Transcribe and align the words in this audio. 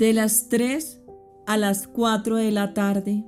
de 0.00 0.14
las 0.14 0.48
3 0.48 1.02
a 1.46 1.58
las 1.58 1.86
4 1.86 2.36
de 2.36 2.50
la 2.50 2.72
tarde. 2.72 3.22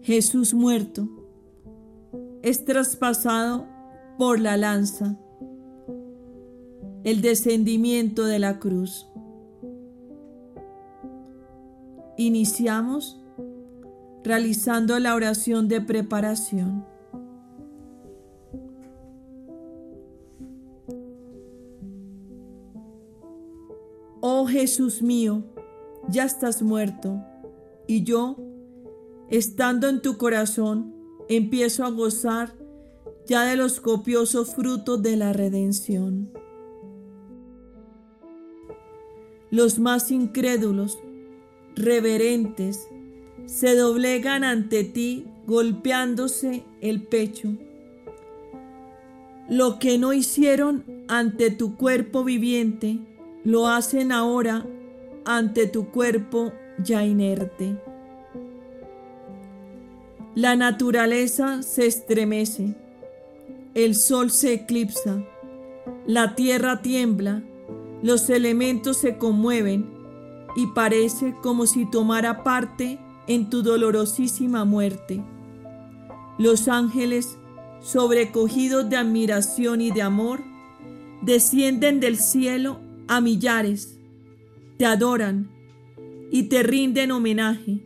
Jesús 0.00 0.54
muerto 0.54 1.06
es 2.40 2.64
traspasado 2.64 3.66
por 4.16 4.40
la 4.40 4.56
lanza, 4.56 5.18
el 7.04 7.20
descendimiento 7.20 8.24
de 8.24 8.38
la 8.38 8.58
cruz. 8.58 9.06
Iniciamos 12.16 13.22
realizando 14.24 14.98
la 14.98 15.14
oración 15.14 15.68
de 15.68 15.82
preparación. 15.82 16.86
Jesús 24.48 25.02
mío, 25.02 25.44
ya 26.08 26.24
estás 26.24 26.62
muerto, 26.62 27.22
y 27.86 28.02
yo, 28.02 28.36
estando 29.30 29.88
en 29.88 30.02
tu 30.02 30.16
corazón, 30.16 30.94
empiezo 31.28 31.84
a 31.84 31.90
gozar 31.90 32.54
ya 33.26 33.44
de 33.44 33.56
los 33.56 33.80
copiosos 33.80 34.54
frutos 34.54 35.02
de 35.02 35.16
la 35.16 35.32
redención. 35.32 36.30
Los 39.50 39.78
más 39.78 40.10
incrédulos, 40.10 40.98
reverentes, 41.74 42.88
se 43.46 43.74
doblegan 43.74 44.44
ante 44.44 44.84
ti 44.84 45.26
golpeándose 45.46 46.64
el 46.82 47.02
pecho. 47.02 47.48
Lo 49.48 49.78
que 49.78 49.96
no 49.96 50.12
hicieron 50.12 50.84
ante 51.08 51.50
tu 51.50 51.76
cuerpo 51.76 52.24
viviente, 52.24 52.98
lo 53.44 53.68
hacen 53.68 54.12
ahora 54.12 54.66
ante 55.24 55.66
tu 55.66 55.90
cuerpo 55.90 56.52
ya 56.82 57.04
inerte. 57.04 57.76
La 60.34 60.56
naturaleza 60.56 61.62
se 61.62 61.86
estremece, 61.86 62.74
el 63.74 63.94
sol 63.94 64.30
se 64.30 64.54
eclipsa, 64.54 65.24
la 66.06 66.34
tierra 66.34 66.80
tiembla, 66.80 67.42
los 68.02 68.30
elementos 68.30 68.98
se 68.98 69.18
conmueven 69.18 69.90
y 70.56 70.66
parece 70.68 71.34
como 71.42 71.66
si 71.66 71.90
tomara 71.90 72.44
parte 72.44 72.98
en 73.26 73.50
tu 73.50 73.62
dolorosísima 73.62 74.64
muerte. 74.64 75.22
Los 76.38 76.68
ángeles, 76.68 77.36
sobrecogidos 77.80 78.88
de 78.88 78.96
admiración 78.96 79.80
y 79.80 79.90
de 79.90 80.02
amor, 80.02 80.40
descienden 81.22 82.00
del 82.00 82.16
cielo 82.16 82.78
a 83.08 83.20
millares, 83.20 83.98
te 84.76 84.86
adoran 84.86 85.50
y 86.30 86.44
te 86.44 86.62
rinden 86.62 87.10
homenaje, 87.10 87.80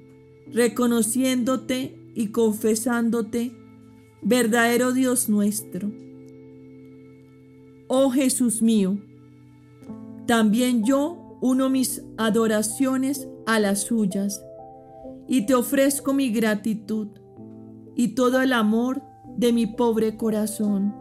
reconociéndote 0.52 1.98
y 2.14 2.28
confesándote, 2.28 3.56
verdadero 4.20 4.92
Dios 4.92 5.28
nuestro. 5.28 5.90
Oh 7.88 8.10
Jesús 8.10 8.62
mío, 8.62 8.98
también 10.26 10.84
yo 10.84 11.38
uno 11.40 11.68
mis 11.70 12.02
adoraciones 12.16 13.28
a 13.46 13.58
las 13.58 13.82
suyas 13.82 14.44
y 15.28 15.46
te 15.46 15.54
ofrezco 15.54 16.12
mi 16.12 16.30
gratitud 16.30 17.08
y 17.94 18.08
todo 18.08 18.40
el 18.40 18.52
amor 18.52 19.02
de 19.36 19.52
mi 19.52 19.66
pobre 19.66 20.16
corazón. 20.16 20.94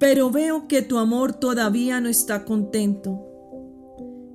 Pero 0.00 0.30
veo 0.30 0.66
que 0.66 0.82
tu 0.82 0.98
amor 0.98 1.34
todavía 1.34 2.00
no 2.00 2.08
está 2.08 2.44
contento. 2.44 3.20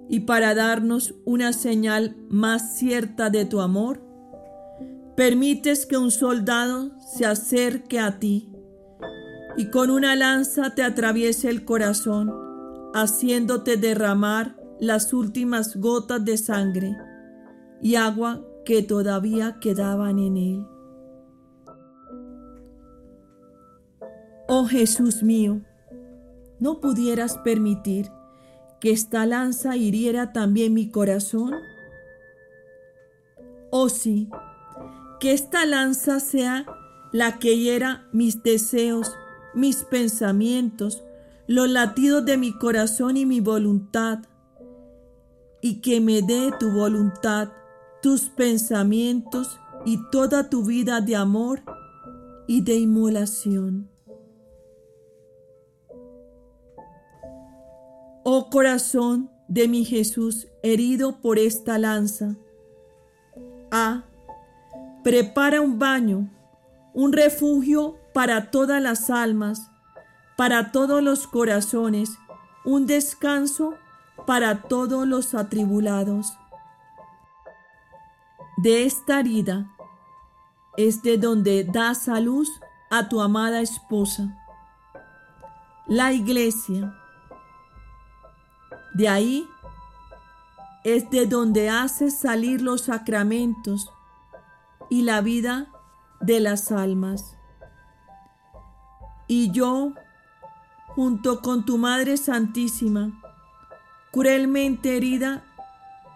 Y 0.08 0.22
para 0.22 0.54
darnos 0.54 1.16
una 1.26 1.52
señal 1.52 2.16
más 2.30 2.78
cierta 2.78 3.30
de 3.30 3.46
tu 3.46 3.60
amor, 3.60 4.02
permites 5.18 5.88
que 5.88 5.98
un 5.98 6.12
soldado 6.12 6.92
se 7.00 7.26
acerque 7.26 8.00
a 8.00 8.20
ti 8.20 8.52
y 9.58 9.70
con 9.72 9.90
una 9.90 10.16
lanza 10.16 10.76
te 10.76 10.84
atraviese 10.84 11.50
el 11.50 11.66
corazón 11.66 12.32
haciéndote 12.94 13.78
derramar 13.78 14.56
las 14.80 15.14
últimas 15.14 15.78
gotas 15.78 16.24
de 16.24 16.38
sangre 16.38 16.96
y 17.82 17.96
agua 17.96 18.42
que 18.66 18.84
todavía 18.84 19.58
quedaban 19.60 20.20
en 20.20 20.38
él. 20.38 20.75
Oh 24.48 24.66
Jesús 24.66 25.24
mío, 25.24 25.62
¿no 26.60 26.80
pudieras 26.80 27.40
permitir 27.40 28.12
que 28.80 28.92
esta 28.92 29.26
lanza 29.26 29.76
hiriera 29.76 30.34
también 30.34 30.72
mi 30.76 30.92
corazón? 30.92 31.56
Oh 33.72 33.90
sí, 33.90 34.30
que 35.20 35.34
esta 35.34 35.66
lanza 35.66 36.20
sea 36.20 36.68
la 37.12 37.40
que 37.40 37.58
hiera 37.58 38.08
mis 38.12 38.44
deseos, 38.44 39.12
mis 39.56 39.84
pensamientos, 39.84 41.04
los 41.48 41.68
latidos 41.68 42.24
de 42.24 42.38
mi 42.38 42.54
corazón 42.54 43.18
y 43.18 43.26
mi 43.26 43.40
voluntad, 43.40 44.20
y 45.60 45.82
que 45.82 46.02
me 46.02 46.22
dé 46.22 46.52
tu 46.60 46.70
voluntad, 46.70 47.50
tus 48.04 48.30
pensamientos 48.30 49.60
y 49.86 50.00
toda 50.12 50.52
tu 50.52 50.64
vida 50.64 51.02
de 51.02 51.16
amor 51.16 51.64
y 52.46 52.62
de 52.62 52.76
inmolación. 52.76 53.95
Oh 58.28 58.50
corazón 58.50 59.30
de 59.48 59.68
mi 59.68 59.86
Jesús 59.86 60.48
herido 60.64 61.22
por 61.22 61.38
esta 61.38 61.78
lanza, 61.78 62.36
ah, 63.70 64.06
prepara 65.04 65.62
un 65.62 65.78
baño, 65.78 66.28
un 66.96 67.14
refugio 67.14 68.00
para 68.16 68.50
todas 68.50 68.82
las 68.82 69.12
almas, 69.12 69.70
para 70.38 70.72
todos 70.72 71.04
los 71.04 71.28
corazones, 71.28 72.18
un 72.64 72.88
descanso 72.88 73.76
para 74.26 74.64
todos 74.64 75.08
los 75.08 75.36
atribulados. 75.36 76.34
De 78.58 78.86
esta 78.86 79.20
herida 79.20 79.72
es 80.78 81.04
de 81.04 81.20
donde 81.20 81.64
das 81.64 82.10
a 82.10 82.20
luz 82.20 82.50
a 82.90 83.08
tu 83.08 83.22
amada 83.22 83.62
esposa, 83.62 84.36
la 85.86 86.12
iglesia. 86.12 87.05
De 88.96 89.10
ahí 89.10 89.50
es 90.86 91.10
de 91.10 91.26
donde 91.26 91.70
haces 91.70 92.18
salir 92.18 92.62
los 92.62 92.84
sacramentos 92.84 93.92
y 94.90 95.02
la 95.02 95.20
vida 95.20 95.68
de 96.22 96.40
las 96.40 96.72
almas. 96.72 97.36
Y 99.28 99.52
yo, 99.52 99.92
junto 100.88 101.42
con 101.42 101.66
tu 101.66 101.78
Madre 101.78 102.16
Santísima, 102.16 103.22
cruelmente 104.14 104.96
herida 104.96 105.44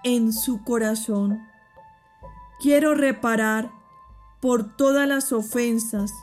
en 0.05 0.31
su 0.31 0.63
corazón. 0.63 1.45
Quiero 2.61 2.95
reparar 2.95 3.73
por 4.39 4.77
todas 4.77 5.05
las 5.05 5.33
ofensas, 5.33 6.13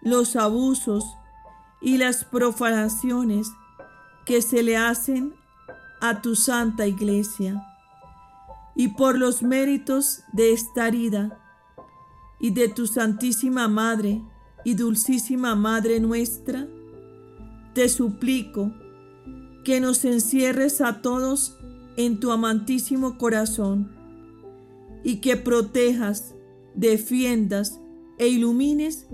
los 0.00 0.36
abusos 0.36 1.04
y 1.82 1.98
las 1.98 2.24
profanaciones 2.24 3.52
que 4.24 4.40
se 4.40 4.62
le 4.62 4.78
hacen 4.78 5.41
a 6.02 6.20
tu 6.20 6.34
santa 6.34 6.86
iglesia 6.86 7.64
y 8.74 8.88
por 8.88 9.16
los 9.16 9.42
méritos 9.42 10.24
de 10.32 10.52
esta 10.52 10.88
herida 10.88 11.38
y 12.40 12.50
de 12.50 12.68
tu 12.68 12.88
Santísima 12.88 13.68
Madre 13.68 14.20
y 14.64 14.74
Dulcísima 14.74 15.54
Madre 15.54 16.00
nuestra, 16.00 16.66
te 17.72 17.88
suplico 17.88 18.72
que 19.64 19.80
nos 19.80 20.04
encierres 20.04 20.80
a 20.80 21.02
todos 21.02 21.56
en 21.96 22.18
tu 22.18 22.32
amantísimo 22.32 23.16
corazón 23.16 23.92
y 25.04 25.20
que 25.20 25.36
protejas, 25.36 26.34
defiendas 26.74 27.78
e 28.18 28.26
ilumines 28.26 29.06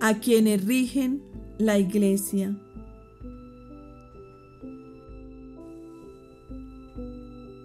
a 0.00 0.14
quienes 0.20 0.64
rigen 0.64 1.20
la 1.58 1.78
iglesia. 1.78 2.56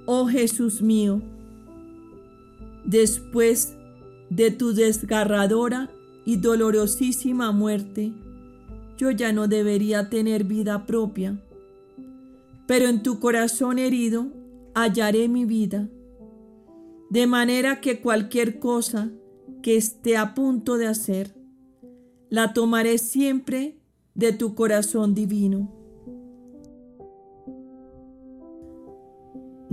Oh 0.06 0.28
Jesús 0.28 0.82
mío, 0.82 1.22
después 2.84 3.74
de 4.30 4.52
tu 4.52 4.74
desgarradora 4.74 5.90
y 6.26 6.38
dolorosísima 6.38 7.52
muerte, 7.52 8.12
yo 8.98 9.12
ya 9.12 9.32
no 9.32 9.48
debería 9.48 10.10
tener 10.10 10.44
vida 10.44 10.86
propia, 10.86 11.42
pero 12.68 12.88
en 12.88 13.02
tu 13.02 13.20
corazón 13.20 13.80
herido 13.80 14.28
hallaré 14.74 15.28
mi 15.28 15.46
vida, 15.46 15.90
de 17.10 17.28
manera 17.28 17.80
que 17.80 18.02
cualquier 18.02 18.60
cosa 18.60 19.12
que 19.62 19.78
esté 19.78 20.18
a 20.18 20.34
punto 20.34 20.78
de 20.78 20.88
hacer, 20.88 21.34
la 22.30 22.54
tomaré 22.54 22.98
siempre 22.98 23.78
de 24.16 24.34
tu 24.34 24.56
corazón 24.56 25.14
divino. 25.14 25.83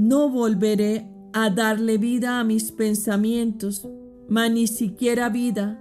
No 0.01 0.31
volveré 0.31 1.07
a 1.35 1.51
darle 1.51 1.99
vida 1.99 2.41
a 2.41 2.43
mis 2.43 2.73
pensamientos, 2.73 3.87
mas 4.31 4.51
ni 4.51 4.67
siquiera 4.67 5.29
vida 5.29 5.79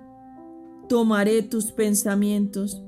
tomaré 0.89 1.41
tus 1.41 1.71
pensamientos. 1.71 2.83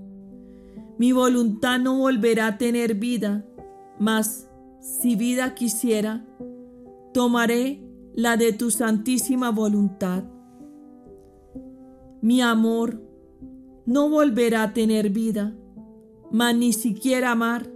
Mi 0.97 1.13
voluntad 1.13 1.79
no 1.79 1.99
volverá 1.99 2.47
a 2.47 2.57
tener 2.57 2.95
vida, 2.95 3.45
mas 3.97 4.49
si 4.81 5.15
vida 5.15 5.55
quisiera, 5.55 6.25
tomaré 7.13 7.81
la 8.13 8.35
de 8.35 8.51
tu 8.51 8.69
santísima 8.69 9.51
voluntad. 9.51 10.25
Mi 12.21 12.41
amor 12.41 13.01
no 13.85 14.09
volverá 14.09 14.63
a 14.63 14.73
tener 14.73 15.09
vida, 15.11 15.55
mas 16.29 16.57
ni 16.57 16.73
siquiera 16.73 17.31
amar, 17.31 17.71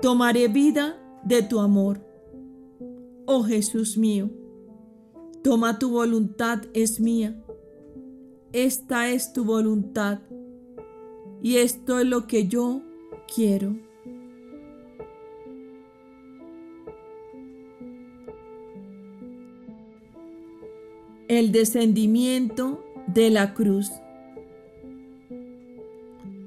tomaré 0.00 0.48
vida 0.48 0.96
de 1.22 1.42
tu 1.42 1.60
amor. 1.60 2.11
Oh 3.26 3.44
Jesús 3.44 3.96
mío, 3.96 4.30
toma 5.42 5.78
tu 5.78 5.90
voluntad, 5.90 6.62
es 6.74 7.00
mía. 7.00 7.40
Esta 8.52 9.08
es 9.08 9.32
tu 9.32 9.44
voluntad 9.44 10.20
y 11.40 11.56
esto 11.56 12.00
es 12.00 12.06
lo 12.06 12.26
que 12.26 12.46
yo 12.48 12.82
quiero. 13.32 13.76
El 21.28 21.52
descendimiento 21.52 22.84
de 23.06 23.30
la 23.30 23.54
cruz. 23.54 23.90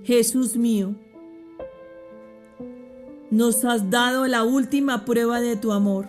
Jesús 0.03 0.55
mío, 0.55 0.93
nos 3.31 3.65
has 3.65 3.89
dado 3.89 4.27
la 4.27 4.43
última 4.43 5.03
prueba 5.03 5.41
de 5.41 5.55
tu 5.55 5.71
amor, 5.71 6.07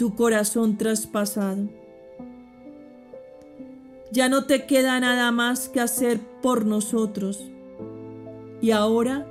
tu 0.00 0.16
corazón 0.16 0.78
traspasado. 0.78 1.68
Ya 4.10 4.30
no 4.30 4.44
te 4.44 4.64
queda 4.64 4.98
nada 4.98 5.30
más 5.30 5.68
que 5.68 5.78
hacer 5.78 6.18
por 6.40 6.64
nosotros. 6.64 7.50
Y 8.62 8.70
ahora 8.70 9.26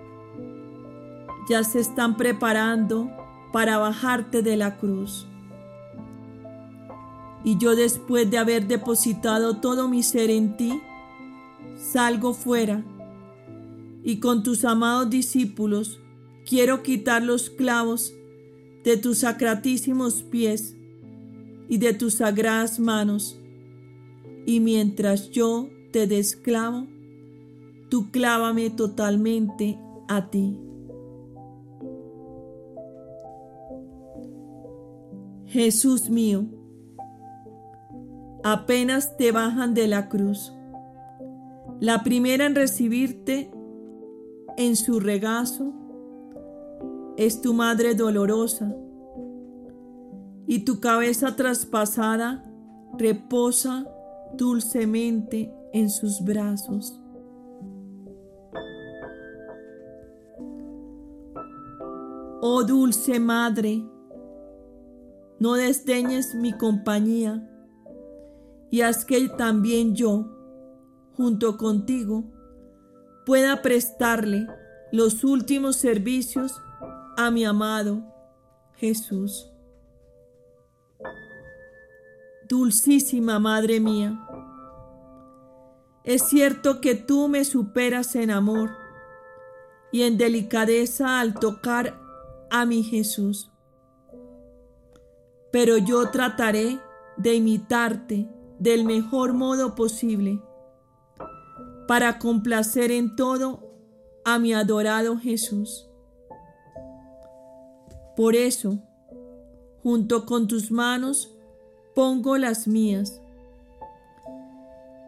ya 1.50 1.64
se 1.64 1.80
están 1.80 2.18
preparando 2.18 3.10
para 3.52 3.80
bajarte 3.80 4.44
de 4.44 4.58
la 4.58 4.78
cruz. 4.78 5.26
Y 7.44 7.58
yo 7.58 7.76
después 7.76 8.30
de 8.30 8.38
haber 8.38 8.68
depositado 8.68 9.58
todo 9.58 9.88
mi 9.88 10.04
ser 10.04 10.30
en 10.30 10.56
ti, 10.56 10.80
salgo 11.78 12.36
fuera 12.36 12.84
y 14.04 14.20
con 14.20 14.44
tus 14.44 14.64
amados 14.66 15.10
discípulos 15.10 16.00
quiero 16.48 16.84
quitar 16.84 17.24
los 17.24 17.50
clavos 17.50 18.14
de 18.84 18.98
tus 18.98 19.20
sacratísimos 19.20 20.24
pies 20.24 20.76
y 21.68 21.78
de 21.78 21.94
tus 21.94 22.16
sagradas 22.16 22.80
manos. 22.80 23.40
Y 24.46 24.60
mientras 24.60 25.30
yo 25.30 25.70
te 25.92 26.08
desclavo, 26.08 26.88
tú 27.90 28.12
clávame 28.12 28.70
totalmente 28.70 29.78
a 30.08 30.30
ti. 30.30 30.58
Jesús 35.46 36.10
mío, 36.10 36.46
apenas 38.44 39.18
te 39.18 39.32
bajan 39.32 39.74
de 39.74 39.88
la 39.88 40.08
cruz. 40.08 40.54
La 41.80 42.04
primera 42.04 42.46
en 42.46 42.56
recibirte 42.56 43.52
en 44.58 44.76
su 44.76 45.00
regazo 45.00 45.74
es 47.20 47.42
tu 47.42 47.54
madre 47.54 47.96
dolorosa 47.96 48.74
y 50.48 50.64
tu 50.64 50.80
cabeza 50.80 51.36
traspasada 51.36 52.50
reposa 52.98 53.86
dulcemente 54.38 55.54
en 55.74 55.90
sus 55.90 56.24
brazos. 56.24 56.98
Oh 62.42 62.64
dulce 62.64 63.20
madre, 63.20 63.84
no 65.40 65.56
desdeñes 65.56 66.36
mi 66.36 66.54
compañía 66.54 67.46
y 68.72 68.80
haz 68.80 69.04
que 69.04 69.28
también 69.28 69.94
yo, 69.94 70.26
junto 71.18 71.58
contigo, 71.58 72.24
pueda 73.26 73.62
prestarle 73.62 74.48
los 74.94 75.26
últimos 75.26 75.76
servicios 75.76 76.54
a 77.20 77.32
mi 77.32 77.44
amado 77.44 78.02
Jesús. 78.78 79.52
Dulcísima 82.48 83.40
Madre 83.40 83.82
mía, 83.82 84.26
es 86.06 86.30
cierto 86.30 86.80
que 86.80 86.96
tú 86.96 87.28
me 87.28 87.44
superas 87.44 88.16
en 88.16 88.32
amor 88.32 88.70
y 89.92 90.04
en 90.04 90.18
delicadeza 90.18 91.20
al 91.20 91.34
tocar 91.34 92.00
a 92.50 92.66
mi 92.66 92.84
Jesús, 92.84 93.52
pero 95.52 95.78
yo 95.78 96.12
trataré 96.12 96.80
de 97.18 97.34
imitarte 97.34 98.30
del 98.60 98.86
mejor 98.86 99.34
modo 99.34 99.76
posible 99.76 100.42
para 101.86 102.18
complacer 102.18 102.92
en 102.92 103.18
todo 103.18 103.60
a 104.24 104.40
mi 104.40 104.54
adorado 104.54 105.18
Jesús. 105.18 105.89
Por 108.20 108.36
eso, 108.36 108.80
junto 109.82 110.26
con 110.26 110.50
tus 110.50 110.72
manos, 110.72 111.34
pongo 111.96 112.38
las 112.38 112.68
mías 112.68 113.22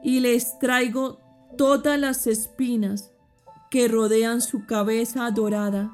y 0.01 0.21
les 0.21 0.57
traigo 0.59 1.19
todas 1.57 1.99
las 1.99 2.25
espinas 2.25 3.11
que 3.69 3.89
rodean 3.89 4.39
su 4.39 4.65
cabeza 4.65 5.25
adorada, 5.25 5.91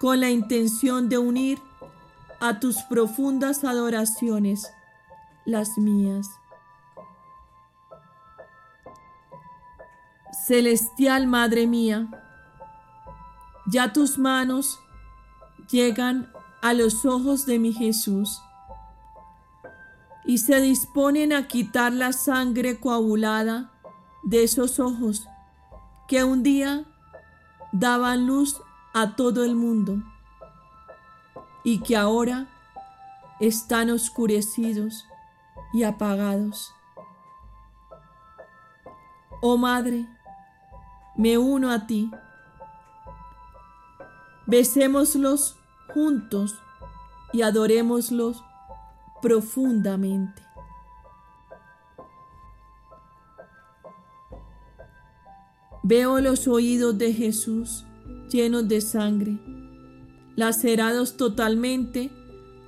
con 0.00 0.20
la 0.20 0.30
intención 0.30 1.10
de 1.10 1.18
unir 1.18 1.58
a 2.40 2.60
tus 2.60 2.78
profundas 2.84 3.62
adoraciones 3.62 4.72
las 5.44 5.76
mías. 5.76 6.30
Celestial 10.46 11.26
Madre 11.26 11.66
mía, 11.66 12.08
ya 13.66 13.92
tus 13.92 14.16
manos 14.16 14.80
llegan 15.70 16.30
a 16.62 16.72
los 16.72 17.04
ojos 17.04 17.46
de 17.46 17.58
mi 17.58 17.72
Jesús 17.72 18.40
y 20.24 20.38
se 20.38 20.60
disponen 20.60 21.32
a 21.32 21.46
quitar 21.46 21.92
la 21.92 22.12
sangre 22.12 22.80
coagulada 22.80 23.70
de 24.22 24.44
esos 24.44 24.80
ojos 24.80 25.28
que 26.08 26.24
un 26.24 26.42
día 26.42 26.84
daban 27.72 28.26
luz 28.26 28.62
a 28.94 29.16
todo 29.16 29.44
el 29.44 29.54
mundo 29.54 30.02
y 31.62 31.80
que 31.80 31.96
ahora 31.96 32.46
están 33.40 33.90
oscurecidos 33.90 35.06
y 35.72 35.82
apagados. 35.82 36.72
Oh 39.42 39.56
Madre, 39.56 40.06
me 41.16 41.36
uno 41.36 41.70
a 41.70 41.86
ti. 41.86 42.10
Besémoslos 44.46 45.56
juntos 45.92 46.54
y 47.32 47.42
adorémoslos 47.42 48.42
profundamente. 49.22 50.42
Veo 55.82 56.20
los 56.20 56.48
oídos 56.48 56.96
de 56.96 57.12
Jesús 57.12 57.84
llenos 58.30 58.68
de 58.68 58.80
sangre, 58.80 59.38
lacerados 60.34 61.16
totalmente 61.16 62.10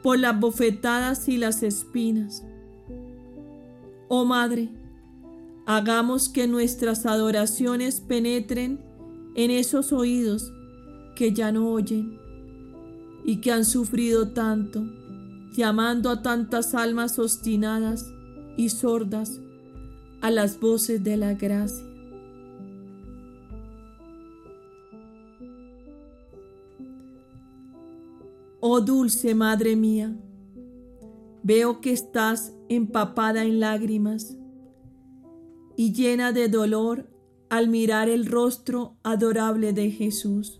por 0.02 0.18
las 0.18 0.38
bofetadas 0.38 1.28
y 1.28 1.36
las 1.38 1.62
espinas. 1.62 2.44
Oh 4.08 4.24
Madre, 4.24 4.68
hagamos 5.66 6.28
que 6.28 6.46
nuestras 6.46 7.06
adoraciones 7.06 8.00
penetren 8.00 8.80
en 9.34 9.50
esos 9.50 9.92
oídos 9.92 10.52
que 11.16 11.32
ya 11.32 11.50
no 11.50 11.72
oyen 11.72 12.20
y 13.24 13.40
que 13.40 13.50
han 13.50 13.64
sufrido 13.64 14.28
tanto 14.28 14.84
llamando 15.56 16.10
a 16.10 16.22
tantas 16.22 16.74
almas 16.74 17.18
obstinadas 17.18 18.12
y 18.56 18.68
sordas 18.68 19.40
a 20.20 20.30
las 20.30 20.60
voces 20.60 21.02
de 21.02 21.16
la 21.16 21.34
gracia. 21.34 21.84
Oh 28.60 28.80
dulce 28.80 29.34
Madre 29.34 29.76
mía, 29.76 30.14
veo 31.42 31.80
que 31.80 31.92
estás 31.92 32.52
empapada 32.68 33.44
en 33.44 33.60
lágrimas 33.60 34.36
y 35.76 35.92
llena 35.92 36.32
de 36.32 36.48
dolor 36.48 37.08
al 37.48 37.68
mirar 37.68 38.08
el 38.08 38.26
rostro 38.26 38.96
adorable 39.04 39.72
de 39.72 39.90
Jesús. 39.90 40.58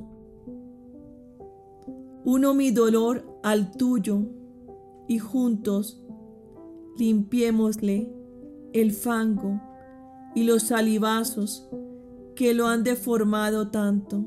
Uno 2.27 2.55
mi 2.55 2.73
dolor 2.73 3.25
al 3.45 3.71
tuyo 3.71 4.19
y 5.07 5.21
juntos 5.21 6.03
limpiémosle 6.99 8.13
el 8.73 8.91
fango 8.91 9.61
y 10.35 10.43
los 10.43 10.65
salivazos 10.65 11.69
que 12.35 12.53
lo 12.53 12.67
han 12.67 12.83
deformado 12.83 13.69
tanto. 13.71 14.25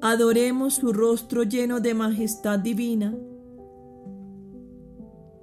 Adoremos 0.00 0.76
su 0.76 0.94
rostro 0.94 1.42
lleno 1.42 1.80
de 1.80 1.92
majestad 1.92 2.60
divina, 2.60 3.14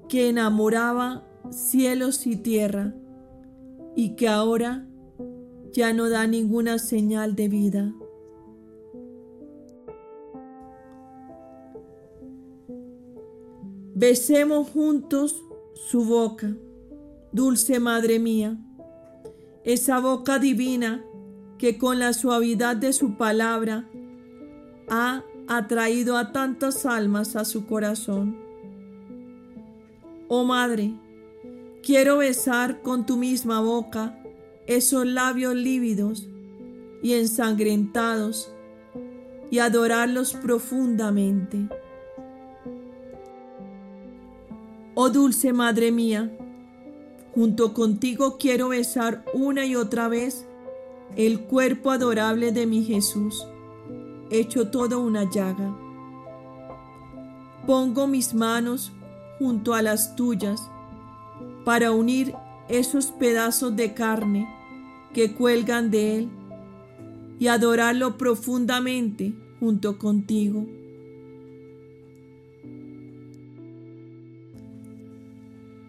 que 0.10 0.27
enamoraba 0.27 1.24
cielos 1.51 2.25
y 2.25 2.36
tierra, 2.36 2.96
y 3.96 4.15
que 4.15 4.27
ahora 4.27 4.88
ya 5.72 5.94
no 5.94 6.10
da 6.10 6.25
ninguna 6.25 6.80
señal 6.80 7.36
de 7.36 7.48
vida. 7.48 7.94
Besemos 13.96 14.70
juntos 14.70 15.44
su 15.76 16.04
boca, 16.04 16.56
dulce 17.32 17.80
Madre 17.80 18.18
mía, 18.18 18.58
esa 19.64 20.00
boca 20.00 20.40
divina 20.40 21.06
que 21.60 21.78
con 21.78 22.00
la 22.00 22.14
suavidad 22.14 22.76
de 22.76 22.92
su 22.92 23.18
palabra 23.18 23.88
ha 24.90 25.24
atraído 25.48 26.18
a 26.18 26.32
tantas 26.32 26.88
almas 26.88 27.36
a 27.36 27.46
su 27.46 27.68
corazón. 27.68 28.36
Oh 30.28 30.44
Madre, 30.44 30.96
quiero 31.84 32.18
besar 32.18 32.82
con 32.82 33.06
tu 33.06 33.16
misma 33.16 33.62
boca 33.62 34.18
esos 34.66 35.06
labios 35.06 35.54
lívidos 35.54 36.28
y 37.04 37.14
ensangrentados 37.14 38.52
y 39.52 39.60
adorarlos 39.60 40.34
profundamente. 40.34 41.70
Oh 44.96 45.10
dulce 45.10 45.54
Madre 45.54 45.92
mía, 45.92 46.32
junto 47.34 47.74
contigo 47.74 48.38
quiero 48.38 48.70
besar 48.70 49.26
una 49.34 49.66
y 49.66 49.76
otra 49.76 50.08
vez 50.08 50.46
el 51.16 51.42
cuerpo 51.42 51.90
adorable 51.90 52.52
de 52.52 52.68
mi 52.68 52.84
Jesús, 52.84 53.48
hecho 54.30 54.70
todo 54.70 55.00
una 55.00 55.28
llaga. 55.32 55.76
Pongo 57.66 58.06
mis 58.06 58.36
manos 58.36 58.92
junto 59.40 59.74
a 59.74 59.82
las 59.82 60.16
tuyas 60.16 60.70
para 61.66 61.92
unir 61.92 62.36
esos 62.70 63.08
pedazos 63.08 63.76
de 63.76 63.96
carne 63.96 64.48
que 65.12 65.34
cuelgan 65.34 65.90
de 65.90 66.18
Él 66.18 66.30
y 67.40 67.48
adorarlo 67.48 68.16
profundamente 68.20 69.34
junto 69.60 69.98
contigo. 69.98 70.68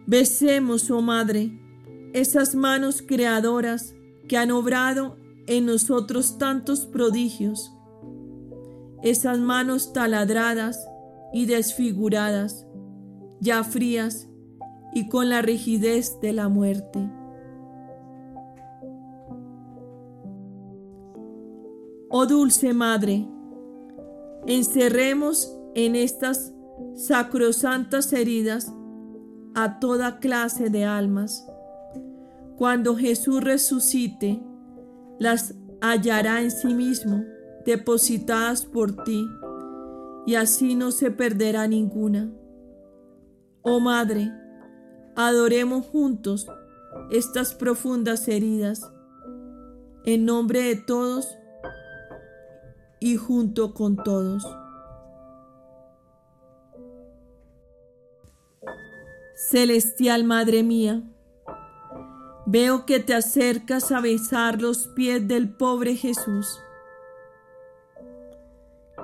Besemos, 0.07 0.91
oh 0.91 1.01
Madre, 1.01 1.59
esas 2.13 2.55
manos 2.55 3.01
creadoras 3.01 3.95
que 4.29 4.37
han 4.37 4.51
obrado 4.51 5.17
en 5.47 5.65
nosotros 5.65 6.37
tantos 6.37 6.87
prodigios, 6.87 7.73
esas 9.03 9.39
manos 9.39 9.95
taladradas 9.95 10.87
y 11.33 11.47
desfiguradas, 11.47 12.67
ya 13.41 13.65
frías 13.65 14.29
y 14.95 15.09
con 15.09 15.31
la 15.31 15.41
rigidez 15.41 16.21
de 16.21 16.33
la 16.35 16.49
muerte. 16.49 17.11
Oh 22.11 22.27
dulce 22.27 22.75
Madre, 22.75 23.27
encerremos 24.47 25.59
en 25.75 25.97
estas 25.97 26.53
sacrosantas 26.95 28.13
heridas 28.13 28.73
a 29.55 29.79
toda 29.81 30.19
clase 30.19 30.71
de 30.71 30.85
almas. 30.85 31.47
Cuando 32.57 32.97
Jesús 32.97 33.43
resucite, 33.43 34.43
las 35.19 35.55
hallará 35.81 36.43
en 36.43 36.51
sí 36.51 36.75
mismo, 36.75 37.25
depositadas 37.65 38.65
por 38.65 39.05
ti, 39.05 39.27
y 40.27 40.37
así 40.37 40.75
no 40.75 40.91
se 40.91 41.11
perderá 41.11 41.69
ninguna. 41.69 42.31
Oh 43.63 43.81
Madre, 43.81 44.33
Adoremos 45.17 45.87
juntos 45.87 46.49
estas 47.13 47.55
profundas 47.55 48.27
heridas 48.27 48.91
en 50.05 50.25
nombre 50.25 50.63
de 50.63 50.75
todos 50.75 51.29
y 52.99 53.17
junto 53.17 53.75
con 53.75 53.97
todos. 53.97 54.45
Celestial 59.37 60.23
Madre 60.23 60.63
mía, 60.63 61.03
veo 62.47 62.87
que 62.87 63.01
te 63.01 63.15
acercas 63.15 63.91
a 63.91 64.01
besar 64.01 64.63
los 64.63 64.87
pies 64.87 65.27
del 65.27 65.49
pobre 65.49 65.97
Jesús. 65.97 66.61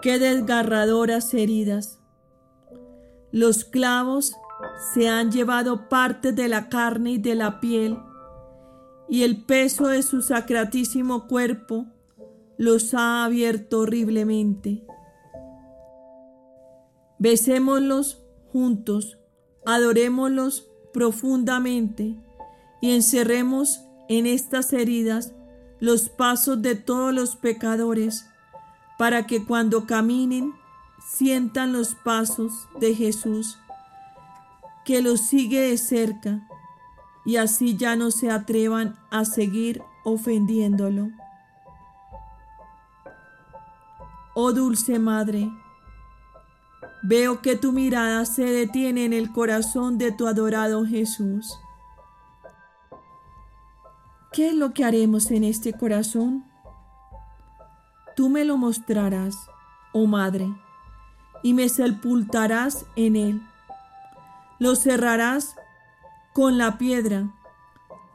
Qué 0.00 0.20
desgarradoras 0.20 1.34
heridas. 1.34 1.98
Los 3.32 3.64
clavos 3.64 4.36
se 4.94 5.08
han 5.08 5.32
llevado 5.32 5.88
parte 5.88 6.30
de 6.30 6.48
la 6.48 6.68
carne 6.68 7.12
y 7.12 7.18
de 7.18 7.34
la 7.34 7.58
piel, 7.58 7.98
y 9.08 9.24
el 9.24 9.44
peso 9.44 9.88
de 9.88 10.04
su 10.04 10.22
sacratísimo 10.22 11.26
cuerpo 11.26 11.86
los 12.56 12.94
ha 12.94 13.24
abierto 13.24 13.80
horriblemente. 13.80 14.86
Besémoslos 17.18 18.22
juntos, 18.52 19.19
adorémoslos 19.66 20.68
profundamente 20.92 22.16
y 22.80 22.94
encerremos 22.94 23.82
en 24.08 24.26
estas 24.26 24.72
heridas 24.72 25.32
los 25.78 26.08
pasos 26.08 26.60
de 26.62 26.74
todos 26.74 27.14
los 27.14 27.36
pecadores, 27.36 28.26
para 28.98 29.26
que 29.26 29.44
cuando 29.46 29.86
caminen 29.86 30.52
sientan 31.06 31.72
los 31.72 31.94
pasos 31.94 32.52
de 32.78 32.94
Jesús 32.94 33.56
que 34.84 35.02
los 35.02 35.20
sigue 35.20 35.60
de 35.60 35.78
cerca 35.78 36.46
y 37.24 37.36
así 37.36 37.76
ya 37.76 37.96
no 37.96 38.10
se 38.10 38.30
atrevan 38.30 38.98
a 39.10 39.24
seguir 39.24 39.82
ofendiéndolo. 40.04 41.10
Oh 44.34 44.52
dulce 44.52 44.98
Madre, 44.98 45.50
veo 47.02 47.42
que 47.42 47.56
tu 47.56 47.72
mirada 47.72 48.24
se 48.24 48.44
detiene 48.44 49.04
en 49.04 49.12
el 49.12 49.32
corazón 49.32 49.98
de 49.98 50.12
tu 50.12 50.26
adorado 50.26 50.84
Jesús. 50.84 51.58
¿Qué 54.32 54.48
es 54.48 54.54
lo 54.54 54.72
que 54.72 54.84
haremos 54.84 55.30
en 55.30 55.44
este 55.44 55.72
corazón? 55.72 56.44
Tú 58.16 58.28
me 58.28 58.44
lo 58.44 58.56
mostrarás, 58.56 59.36
oh 59.92 60.06
Madre, 60.06 60.52
y 61.42 61.54
me 61.54 61.68
sepultarás 61.68 62.86
en 62.96 63.16
él 63.16 63.42
lo 64.60 64.76
cerrarás 64.76 65.56
con 66.34 66.58
la 66.58 66.76
piedra, 66.76 67.30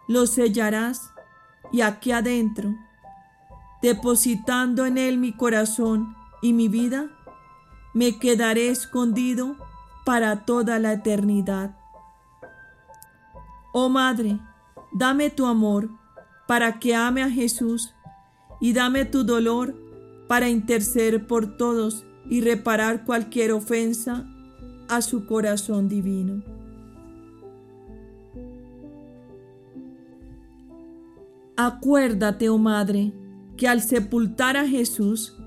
lo 0.07 0.27
sellarás 0.27 1.11
y 1.71 1.81
aquí 1.81 2.11
adentro, 2.11 2.75
depositando 3.81 4.85
en 4.85 4.99
él 4.99 5.17
mi 5.17 5.35
corazón 5.35 6.15
y 6.43 6.53
mi 6.53 6.69
vida, 6.69 7.09
me 7.95 8.19
quedaré 8.19 8.67
escondido 8.67 9.55
para 10.05 10.45
toda 10.45 10.79
la 10.79 10.93
eternidad. 10.93 11.77
Oh 13.73 13.87
Madre, 13.87 14.37
dame 14.91 15.29
tu 15.29 15.45
amor 15.45 15.89
para 16.45 16.77
que 16.77 16.93
ame 16.93 17.23
a 17.23 17.29
Jesús 17.29 17.93
y 18.59 18.73
dame 18.73 19.05
tu 19.05 19.23
dolor 19.23 19.75
para 20.27 20.49
interceder 20.49 21.25
por 21.25 21.55
todos 21.55 22.05
y 22.29 22.41
reparar 22.41 23.05
cualquier 23.05 23.53
ofensa 23.53 24.27
a 24.89 25.01
su 25.01 25.25
corazón 25.25 25.87
divino. 25.87 26.43
Acuérdate, 31.55 32.49
oh 32.49 32.57
Madre, 32.57 33.13
que 33.55 33.69
al 33.69 33.81
sepultar 33.81 34.57
a 34.57 34.67
Jesús, 34.67 35.37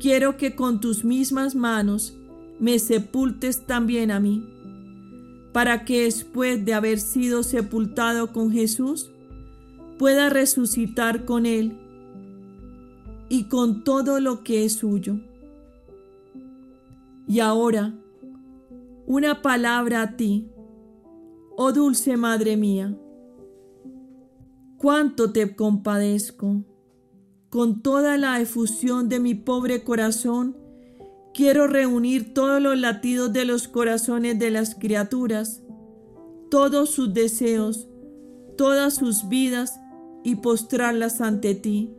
quiero 0.00 0.36
que 0.36 0.54
con 0.54 0.80
tus 0.80 1.04
mismas 1.04 1.54
manos 1.54 2.16
me 2.58 2.78
sepultes 2.78 3.66
también 3.66 4.10
a 4.10 4.20
mí, 4.20 4.44
para 5.52 5.84
que 5.84 6.04
después 6.04 6.64
de 6.64 6.74
haber 6.74 7.00
sido 7.00 7.42
sepultado 7.42 8.32
con 8.32 8.50
Jesús, 8.50 9.10
pueda 9.98 10.28
resucitar 10.28 11.24
con 11.24 11.46
Él 11.46 11.78
y 13.28 13.44
con 13.44 13.84
todo 13.84 14.20
lo 14.20 14.42
que 14.42 14.64
es 14.64 14.74
suyo. 14.74 15.20
Y 17.26 17.40
ahora, 17.40 17.94
una 19.06 19.42
palabra 19.42 20.02
a 20.02 20.16
ti, 20.16 20.48
oh 21.56 21.72
dulce 21.72 22.16
Madre 22.16 22.56
mía. 22.56 22.96
cuánto 24.76 25.32
te 25.32 25.56
compadezco. 25.56 26.64
Con 27.54 27.82
toda 27.82 28.18
la 28.18 28.40
efusión 28.40 29.08
de 29.08 29.20
mi 29.20 29.36
pobre 29.36 29.84
corazón, 29.84 30.56
quiero 31.32 31.68
reunir 31.68 32.34
todos 32.34 32.60
los 32.60 32.76
latidos 32.76 33.32
de 33.32 33.44
los 33.44 33.68
corazones 33.68 34.40
de 34.40 34.50
las 34.50 34.74
criaturas, 34.74 35.62
todos 36.50 36.90
sus 36.90 37.14
deseos, 37.14 37.86
todas 38.58 38.94
sus 38.94 39.28
vidas 39.28 39.78
y 40.24 40.34
postrarlas 40.34 41.20
ante 41.20 41.54
ti. 41.54 41.94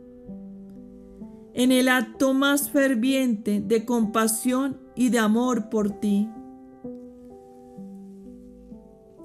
En 1.54 1.72
el 1.72 1.88
acto 1.88 2.34
más 2.34 2.68
ferviente 2.68 3.62
de 3.66 3.86
compasión 3.86 4.78
y 4.94 5.08
de 5.08 5.20
amor 5.20 5.70
por 5.70 5.88
ti. 6.00 6.28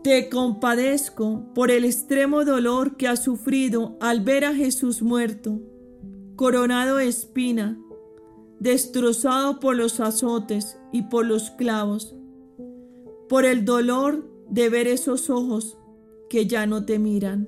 Te 0.01 0.29
compadezco 0.29 1.51
por 1.53 1.71
el 1.71 1.83
extremo 1.83 2.45
dolor 2.45 2.95
que 2.95 3.09
has 3.09 3.21
sufrido 3.21 3.97
al 3.99 4.21
ver 4.21 4.45
a 4.45 4.55
Jesús 4.55 5.01
muerto, 5.01 5.59
coronado 6.41 6.97
de 6.97 7.07
espina, 7.07 7.77
destrozado 8.59 9.59
por 9.59 9.75
los 9.75 9.99
azotes 9.99 10.79
y 10.91 11.03
por 11.03 11.23
los 11.23 11.51
clavos, 11.51 12.15
por 13.29 13.45
el 13.45 13.63
dolor 13.63 14.27
de 14.49 14.67
ver 14.69 14.87
esos 14.87 15.29
ojos 15.29 15.77
que 16.31 16.47
ya 16.47 16.65
no 16.65 16.83
te 16.83 16.97
miran, 16.97 17.47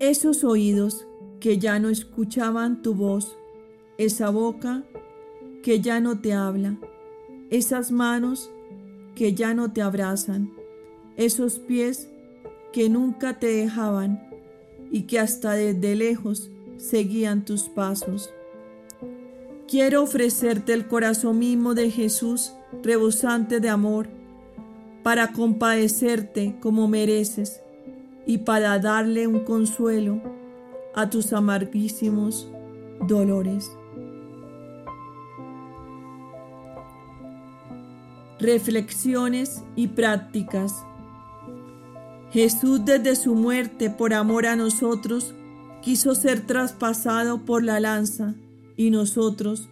esos 0.00 0.42
oídos 0.42 1.06
que 1.38 1.58
ya 1.58 1.78
no 1.78 1.90
escuchaban 1.90 2.82
tu 2.82 2.92
voz, 2.92 3.38
esa 3.96 4.30
boca 4.30 4.82
que 5.62 5.80
ya 5.80 6.00
no 6.00 6.20
te 6.20 6.32
habla, 6.32 6.76
esas 7.50 7.92
manos 7.92 8.50
que 9.14 9.32
ya 9.32 9.54
no 9.54 9.72
te 9.72 9.80
abrazan, 9.80 10.52
esos 11.16 11.60
pies 11.60 12.10
que 12.72 12.88
nunca 12.88 13.38
te 13.38 13.46
dejaban 13.46 14.27
y 14.90 15.02
que 15.02 15.18
hasta 15.18 15.52
desde 15.52 15.96
lejos 15.96 16.50
seguían 16.76 17.44
tus 17.44 17.64
pasos. 17.64 18.30
Quiero 19.66 20.02
ofrecerte 20.02 20.72
el 20.72 20.86
corazón 20.86 21.38
mismo 21.38 21.74
de 21.74 21.90
Jesús, 21.90 22.52
rebosante 22.82 23.60
de 23.60 23.68
amor, 23.68 24.08
para 25.02 25.32
compadecerte 25.32 26.56
como 26.60 26.88
mereces 26.88 27.60
y 28.26 28.38
para 28.38 28.78
darle 28.78 29.26
un 29.26 29.40
consuelo 29.40 30.20
a 30.94 31.10
tus 31.10 31.32
amarguísimos 31.32 32.48
dolores. 33.06 33.70
reflexiones 38.38 39.64
y 39.76 39.88
prácticas. 39.88 40.84
Jesús 42.30 42.84
desde 42.84 43.16
su 43.16 43.34
muerte 43.34 43.88
por 43.88 44.12
amor 44.12 44.46
a 44.46 44.54
nosotros 44.54 45.34
quiso 45.82 46.14
ser 46.14 46.46
traspasado 46.46 47.44
por 47.44 47.62
la 47.62 47.80
lanza 47.80 48.34
y 48.76 48.90
nosotros 48.90 49.68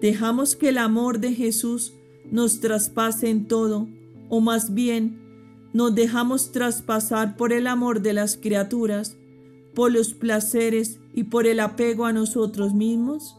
dejamos 0.00 0.54
que 0.54 0.68
el 0.68 0.78
amor 0.78 1.18
de 1.18 1.32
Jesús 1.32 1.94
nos 2.30 2.60
traspase 2.60 3.30
en 3.30 3.48
todo, 3.48 3.88
o 4.28 4.40
más 4.40 4.72
bien 4.74 5.20
nos 5.72 5.94
dejamos 5.94 6.52
traspasar 6.52 7.36
por 7.36 7.52
el 7.52 7.66
amor 7.66 8.00
de 8.00 8.12
las 8.12 8.36
criaturas, 8.36 9.16
por 9.74 9.90
los 9.90 10.14
placeres 10.14 11.00
y 11.14 11.24
por 11.24 11.46
el 11.46 11.60
apego 11.60 12.04
a 12.04 12.12
nosotros 12.12 12.74
mismos. 12.74 13.36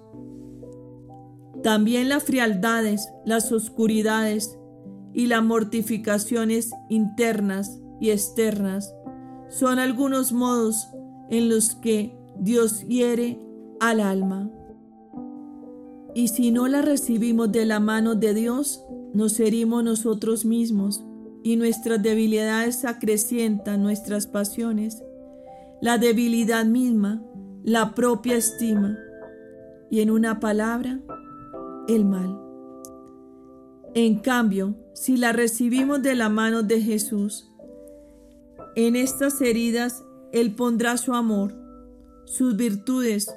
También 1.64 2.10
las 2.10 2.24
frialdades, 2.24 3.08
las 3.26 3.52
oscuridades 3.52 4.58
y 5.14 5.28
las 5.28 5.44
mortificaciones 5.44 6.72
internas 6.90 7.80
y 8.04 8.12
externas 8.12 8.94
son 9.48 9.80
algunos 9.80 10.34
modos 10.34 10.90
en 11.30 11.48
los 11.48 11.74
que 11.74 12.14
Dios 12.38 12.86
hiere 12.86 13.40
al 13.80 14.02
alma. 14.02 14.52
Y 16.14 16.28
si 16.28 16.52
no 16.52 16.68
la 16.68 16.82
recibimos 16.82 17.50
de 17.54 17.66
la 17.66 17.80
mano 17.80 18.16
de 18.16 18.34
Dios, 18.34 18.84
nos 19.14 19.40
herimos 19.40 19.86
nosotros 19.86 20.44
mismos 20.44 21.02
y 21.44 21.56
nuestras 21.56 22.04
debilidades 22.04 22.84
acrecientan 22.84 23.82
nuestras 23.82 24.28
pasiones, 24.28 25.02
la 25.80 25.98
debilidad 25.98 26.66
misma, 26.66 27.24
la 27.64 27.96
propia 27.96 28.36
estima. 28.36 28.98
Y 29.90 30.02
en 30.02 30.12
una 30.12 30.42
palabra, 30.42 31.00
el 31.88 32.04
mal. 32.04 32.38
En 33.94 34.20
cambio, 34.20 34.76
si 34.94 35.16
la 35.16 35.32
recibimos 35.32 36.02
de 36.02 36.16
la 36.16 36.28
mano 36.28 36.64
de 36.64 36.82
Jesús, 36.82 37.53
en 38.76 38.96
estas 38.96 39.42
heridas 39.42 40.04
Él 40.32 40.56
pondrá 40.56 40.98
su 40.98 41.14
amor, 41.14 41.54
sus 42.26 42.56
virtudes, 42.56 43.34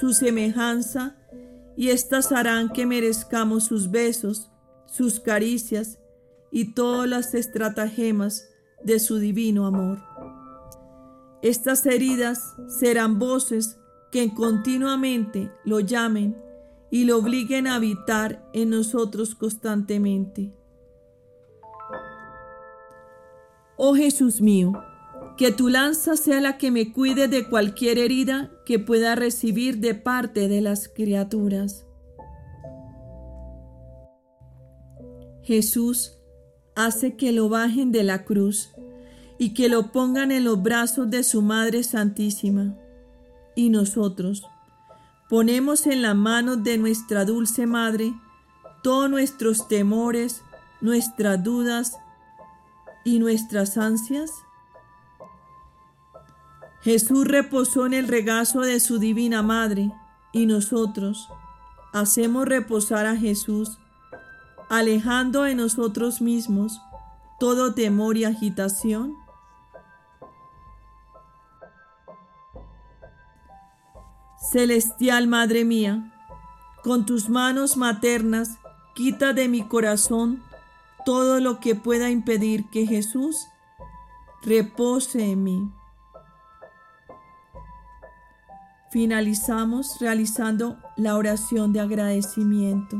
su 0.00 0.12
semejanza, 0.12 1.16
y 1.76 1.90
éstas 1.90 2.32
harán 2.32 2.70
que 2.70 2.86
merezcamos 2.86 3.64
sus 3.64 3.90
besos, 3.90 4.50
sus 4.86 5.20
caricias 5.20 5.98
y 6.50 6.74
todas 6.74 7.08
las 7.08 7.34
estratagemas 7.34 8.48
de 8.82 8.98
su 8.98 9.18
divino 9.18 9.66
amor. 9.66 10.02
Estas 11.42 11.86
heridas 11.86 12.54
serán 12.66 13.18
voces 13.18 13.78
que 14.10 14.34
continuamente 14.34 15.52
lo 15.64 15.80
llamen 15.80 16.36
y 16.90 17.04
lo 17.04 17.18
obliguen 17.18 17.66
a 17.66 17.76
habitar 17.76 18.48
en 18.52 18.70
nosotros 18.70 19.34
constantemente. 19.34 20.57
Oh 23.80 23.94
Jesús 23.94 24.40
mío, 24.40 24.72
que 25.36 25.52
tu 25.52 25.68
lanza 25.68 26.16
sea 26.16 26.40
la 26.40 26.58
que 26.58 26.72
me 26.72 26.92
cuide 26.92 27.28
de 27.28 27.48
cualquier 27.48 27.98
herida 27.98 28.50
que 28.66 28.80
pueda 28.80 29.14
recibir 29.14 29.78
de 29.78 29.94
parte 29.94 30.48
de 30.48 30.60
las 30.60 30.88
criaturas. 30.88 31.86
Jesús 35.44 36.18
hace 36.74 37.16
que 37.16 37.30
lo 37.30 37.48
bajen 37.48 37.92
de 37.92 38.02
la 38.02 38.24
cruz 38.24 38.70
y 39.38 39.54
que 39.54 39.68
lo 39.68 39.92
pongan 39.92 40.32
en 40.32 40.42
los 40.42 40.60
brazos 40.60 41.08
de 41.08 41.22
su 41.22 41.40
Madre 41.40 41.84
Santísima. 41.84 42.76
Y 43.54 43.70
nosotros, 43.70 44.42
ponemos 45.28 45.86
en 45.86 46.02
la 46.02 46.14
mano 46.14 46.56
de 46.56 46.78
nuestra 46.78 47.24
dulce 47.24 47.64
Madre 47.66 48.12
todos 48.82 49.08
nuestros 49.08 49.68
temores, 49.68 50.42
nuestras 50.80 51.44
dudas 51.44 51.92
y 53.08 53.18
nuestras 53.18 53.78
ansias? 53.78 54.30
Jesús 56.82 57.26
reposó 57.26 57.86
en 57.86 57.94
el 57.94 58.06
regazo 58.06 58.60
de 58.60 58.80
su 58.80 58.98
divina 58.98 59.42
Madre 59.42 59.90
y 60.32 60.46
nosotros 60.46 61.28
hacemos 61.92 62.46
reposar 62.46 63.06
a 63.06 63.16
Jesús, 63.16 63.78
alejando 64.68 65.42
de 65.44 65.54
nosotros 65.54 66.20
mismos 66.20 66.80
todo 67.40 67.74
temor 67.74 68.18
y 68.18 68.24
agitación. 68.24 69.14
Celestial 74.52 75.26
Madre 75.28 75.64
mía, 75.64 76.12
con 76.82 77.06
tus 77.06 77.28
manos 77.28 77.76
maternas 77.76 78.58
quita 78.94 79.32
de 79.32 79.48
mi 79.48 79.66
corazón 79.66 80.42
todo 81.08 81.40
lo 81.40 81.58
que 81.58 81.74
pueda 81.74 82.10
impedir 82.10 82.68
que 82.68 82.86
Jesús 82.86 83.48
repose 84.42 85.24
en 85.24 85.42
mí. 85.42 85.72
Finalizamos 88.90 90.00
realizando 90.02 90.76
la 90.98 91.16
oración 91.16 91.72
de 91.72 91.80
agradecimiento. 91.80 92.98